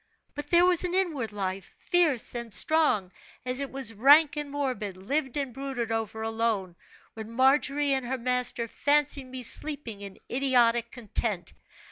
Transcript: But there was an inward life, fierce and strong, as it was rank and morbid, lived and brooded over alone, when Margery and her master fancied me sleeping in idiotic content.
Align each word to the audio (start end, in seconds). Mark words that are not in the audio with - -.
But 0.33 0.47
there 0.47 0.65
was 0.65 0.83
an 0.83 0.95
inward 0.95 1.31
life, 1.31 1.75
fierce 1.77 2.33
and 2.33 2.51
strong, 2.51 3.11
as 3.45 3.59
it 3.59 3.71
was 3.71 3.93
rank 3.93 4.35
and 4.35 4.49
morbid, 4.49 4.97
lived 4.97 5.37
and 5.37 5.53
brooded 5.53 5.91
over 5.91 6.23
alone, 6.23 6.75
when 7.13 7.29
Margery 7.29 7.93
and 7.93 8.07
her 8.07 8.17
master 8.17 8.67
fancied 8.67 9.25
me 9.27 9.43
sleeping 9.43 10.01
in 10.01 10.17
idiotic 10.27 10.89
content. 10.89 11.53